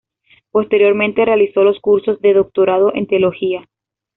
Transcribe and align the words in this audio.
Posteriormente 0.49 1.23
realizó 1.25 1.63
los 1.63 1.79
cursos 1.79 2.19
de 2.21 2.33
doctorado 2.33 2.91
en 2.95 3.05
Teología. 3.05 3.69